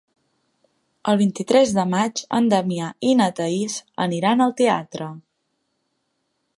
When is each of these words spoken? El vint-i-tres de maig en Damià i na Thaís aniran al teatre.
El 1.11 1.19
vint-i-tres 1.19 1.73
de 1.79 1.83
maig 1.91 2.23
en 2.39 2.49
Damià 2.53 2.89
i 3.11 3.13
na 3.21 3.29
Thaís 3.41 3.77
aniran 4.09 4.43
al 4.49 4.57
teatre. 4.65 5.15